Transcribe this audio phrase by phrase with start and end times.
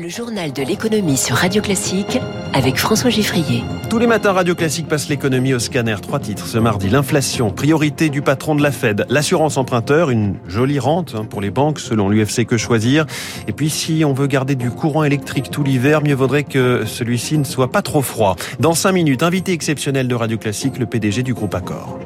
[0.00, 2.18] Le journal de l'économie sur Radio Classique
[2.54, 3.62] avec François Giffrier.
[3.90, 5.96] Tous les matins, Radio Classique passe l'économie au scanner.
[6.00, 6.88] Trois titres ce mardi.
[6.88, 9.04] L'inflation, priorité du patron de la Fed.
[9.10, 13.04] L'assurance emprunteur, une jolie rente hein, pour les banques selon l'UFC Que Choisir.
[13.46, 17.36] Et puis si on veut garder du courant électrique tout l'hiver, mieux vaudrait que celui-ci
[17.36, 18.36] ne soit pas trop froid.
[18.58, 21.98] Dans cinq minutes, invité exceptionnel de Radio Classique, le PDG du groupe Accor.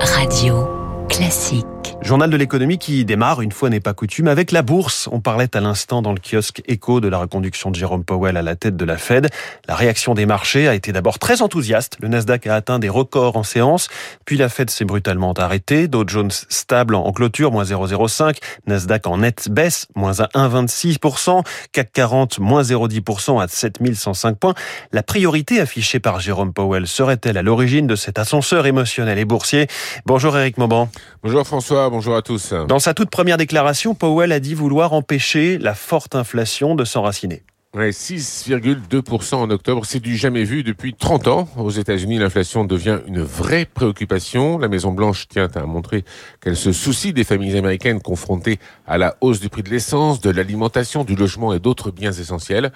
[0.00, 0.66] Radio
[1.08, 1.64] Classique.
[2.02, 5.08] Journal de l'économie qui démarre, une fois n'est pas coutume, avec la bourse.
[5.10, 8.42] On parlait à l'instant dans le kiosque écho de la reconduction de Jérôme Powell à
[8.42, 9.28] la tête de la Fed.
[9.66, 11.96] La réaction des marchés a été d'abord très enthousiaste.
[11.98, 13.88] Le Nasdaq a atteint des records en séance,
[14.24, 15.88] puis la Fed s'est brutalement arrêtée.
[15.88, 18.36] Dow Jones stable en clôture, moins 0,05.
[18.68, 21.42] Nasdaq en nette baisse, moins 1,26%.
[21.72, 24.54] CAC 40, moins 0,10% à 7105 points.
[24.92, 29.66] La priorité affichée par Jérôme Powell serait-elle à l'origine de cet ascenseur émotionnel et boursier?
[30.04, 30.88] Bonjour Eric Mauban.
[31.24, 32.52] Bonjour François, bonjour à tous.
[32.68, 37.42] Dans sa toute première déclaration, Powell a dit vouloir empêcher la forte inflation de s'enraciner.
[37.76, 41.48] 6,2% en octobre, c'est du jamais vu depuis 30 ans.
[41.58, 44.56] Aux États-Unis, l'inflation devient une vraie préoccupation.
[44.56, 46.04] La Maison-Blanche tient à montrer
[46.40, 50.30] qu'elle se soucie des familles américaines confrontées à la hausse du prix de l'essence, de
[50.30, 52.72] l'alimentation, du logement et d'autres biens essentiels.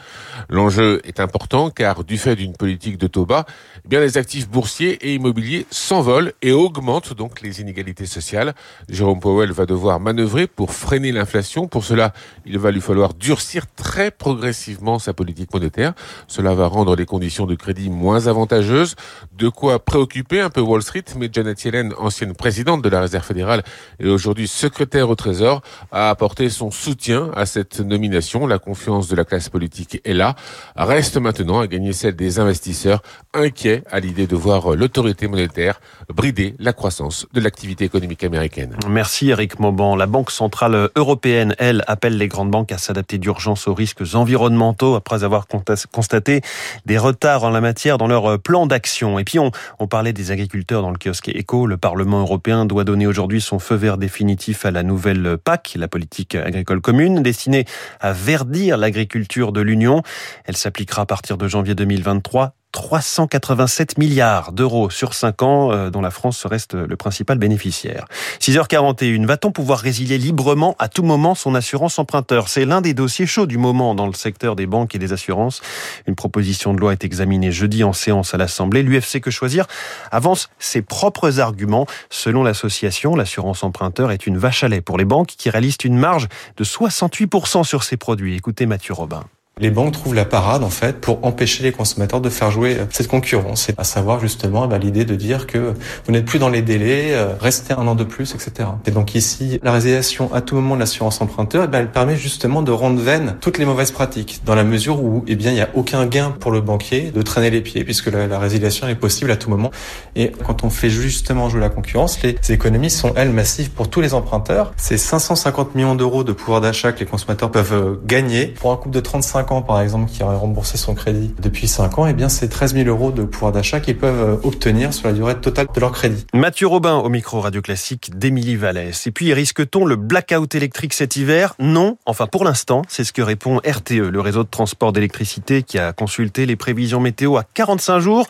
[0.50, 3.46] L'enjeu est important car du fait d'une politique de taux bas,
[3.84, 8.54] eh bien les actifs boursiers et immobiliers s'envolent et augmentent donc les inégalités sociales.
[8.88, 11.68] Jérôme Powell va devoir manœuvrer pour freiner l'inflation.
[11.68, 12.12] Pour cela,
[12.44, 15.92] il va lui falloir durcir très progressivement sa politique monétaire.
[16.26, 18.96] Cela va rendre les conditions de crédit moins avantageuses,
[19.36, 23.24] de quoi préoccuper un peu Wall Street, mais Janet Yellen, ancienne présidente de la Réserve
[23.24, 23.62] fédérale
[23.98, 28.46] et aujourd'hui secrétaire au Trésor, a apporté son soutien à cette nomination.
[28.46, 30.34] La confiance de la classe politique est là.
[30.76, 33.02] Reste maintenant à gagner celle des investisseurs
[33.34, 35.80] inquiets à l'idée de voir l'autorité monétaire
[36.12, 38.76] brider la croissance de l'activité économique américaine.
[38.88, 39.96] Merci Eric Mauban.
[39.96, 44.69] La Banque centrale européenne, elle, appelle les grandes banques à s'adapter d'urgence aux risques environnementaux
[44.96, 45.46] après avoir
[45.92, 46.40] constaté
[46.86, 49.18] des retards en la matière dans leur euh, plan d'action.
[49.18, 49.50] Et puis on,
[49.86, 51.66] parlait des agriculteurs dans le kiosque éco.
[51.66, 55.88] Le Parlement européen doit donner aujourd'hui son feu vert définitif à la nouvelle PAC, la
[55.88, 57.64] politique agricole commune, destinée
[58.00, 60.02] à verdir l'agriculture de l'Union.
[60.44, 66.00] Elle s'appliquera à partir de janvier 2023 387 milliards d'euros sur 5 ans, euh, dont
[66.00, 68.06] la France reste le principal bénéficiaire.
[68.40, 72.48] 6h41, va-t-on pouvoir résilier librement à tout moment son assurance emprunteur?
[72.48, 75.62] C'est l'un des dossiers chauds du moment dans le secteur des banques et des assurances.
[76.06, 78.82] Une proposition de loi est examinée jeudi en séance à l'Assemblée.
[78.82, 79.66] L'UFC Que Choisir
[80.10, 81.86] avance ses propres arguments.
[82.08, 85.98] Selon l'association, l'assurance emprunteur est une vache à lait pour les banques qui réalisent une
[85.98, 88.36] marge de 68% sur ces produits.
[88.36, 89.24] Écoutez Mathieu Robin
[89.60, 93.08] les banques trouvent la parade en fait pour empêcher les consommateurs de faire jouer cette
[93.08, 95.74] concurrence, à savoir justement bah, l'idée de dire que
[96.06, 98.68] vous n'êtes plus dans les délais, euh, restez un an de plus, etc.
[98.86, 102.16] Et donc ici, la résiliation à tout moment de l'assurance emprunteur, eh ben, elle permet
[102.16, 105.54] justement de rendre vaines toutes les mauvaises pratiques, dans la mesure où eh bien il
[105.54, 108.94] n'y a aucun gain pour le banquier de traîner les pieds, puisque la, résiliation est
[108.94, 109.70] possible à tout moment.
[110.16, 114.00] Et quand on fait justement jouer la concurrence, les économies sont elles massives pour tous
[114.00, 114.72] les emprunteurs.
[114.76, 118.76] C'est 550 millions d'euros de pouvoir d'achat que les consommateurs peuvent euh, gagner pour un
[118.76, 122.28] couple de 35 par exemple, qui aurait remboursé son crédit depuis 5 ans, eh bien,
[122.28, 125.66] c'est 13 000 euros de pouvoir d'achat qu'ils peuvent euh, obtenir sur la durée totale
[125.74, 126.24] de leur crédit.
[126.32, 129.06] Mathieu Robin au micro radio classique d'Émilie Vallès.
[129.06, 131.54] Et puis, risque-t-on le blackout électrique cet hiver?
[131.58, 131.98] Non.
[132.06, 135.92] Enfin, pour l'instant, c'est ce que répond RTE, le réseau de transport d'électricité qui a
[135.92, 138.26] consulté les prévisions météo à 45 jours.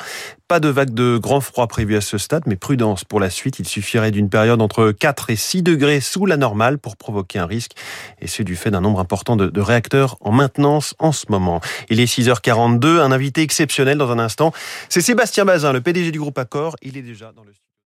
[0.51, 3.61] Pas de vague de grand froid prévue à ce stade, mais prudence pour la suite.
[3.61, 7.47] Il suffirait d'une période entre 4 et 6 degrés sous la normale pour provoquer un
[7.47, 7.71] risque.
[8.21, 11.61] Et c'est du fait d'un nombre important de, réacteurs en maintenance en ce moment.
[11.89, 12.99] Il est 6h42.
[12.99, 14.53] Un invité exceptionnel dans un instant.
[14.89, 16.75] C'est Sébastien Bazin, le PDG du groupe Accor.
[16.83, 17.53] Il est déjà dans le